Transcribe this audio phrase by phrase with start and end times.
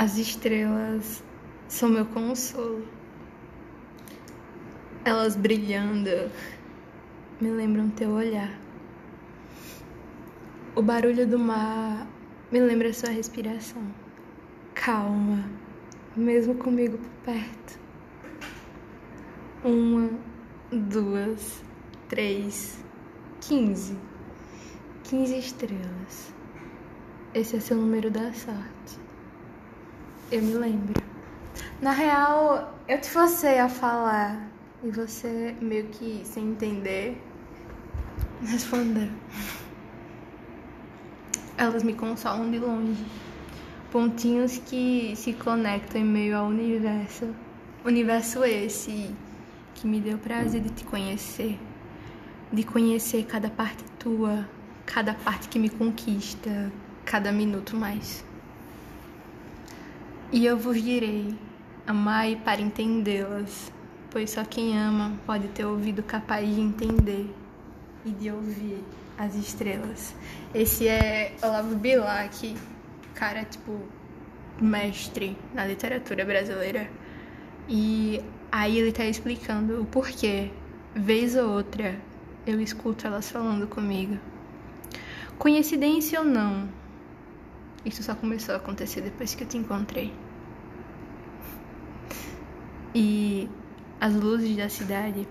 [0.00, 1.22] As estrelas
[1.68, 2.82] são meu consolo.
[5.04, 6.08] Elas brilhando
[7.38, 8.58] me lembram teu olhar.
[10.74, 12.06] O barulho do mar
[12.50, 13.82] me lembra sua respiração.
[14.72, 15.44] Calma,
[16.16, 17.78] mesmo comigo por perto.
[19.62, 20.08] Uma,
[20.72, 21.62] duas,
[22.08, 22.82] três,
[23.42, 23.98] quinze.
[25.04, 26.32] Quinze estrelas.
[27.34, 29.09] Esse é seu número da sorte.
[30.30, 31.02] Eu me lembro.
[31.82, 34.48] Na real, eu te forcei a falar
[34.80, 37.20] e você meio que sem entender
[38.42, 39.08] respondeu.
[41.56, 43.04] Elas me consolam de longe.
[43.90, 47.34] Pontinhos que se conectam em meio ao universo.
[47.84, 49.12] Universo esse
[49.74, 51.58] que me deu prazer de te conhecer,
[52.52, 54.48] de conhecer cada parte tua,
[54.86, 56.70] cada parte que me conquista,
[57.04, 58.29] cada minuto mais.
[60.32, 61.34] E eu vos direi:
[61.84, 63.72] amai para entendê-las,
[64.10, 67.28] pois só quem ama pode ter ouvido capaz de entender
[68.04, 68.84] e de ouvir
[69.18, 70.14] as estrelas.
[70.54, 72.56] Esse é Olavo Bilac,
[73.12, 73.76] cara, tipo,
[74.60, 76.88] mestre na literatura brasileira.
[77.68, 78.22] E
[78.52, 80.52] aí ele tá explicando o porquê,
[80.94, 81.96] vez ou outra,
[82.46, 84.16] eu escuto elas falando comigo.
[85.38, 86.68] Coincidência ou não,
[87.84, 90.12] isso só começou a acontecer depois que eu te encontrei.
[92.94, 93.48] E
[94.00, 95.26] as luzes da cidade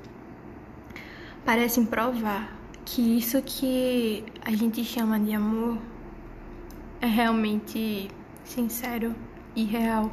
[1.46, 5.78] parecem provar que isso que a gente chama de amor
[7.02, 8.10] é realmente
[8.44, 9.14] sincero
[9.56, 10.12] e real.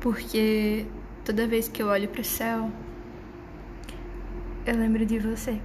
[0.00, 0.86] Porque
[1.24, 2.70] toda vez que eu olho para o céu,
[4.66, 5.60] eu lembro de você.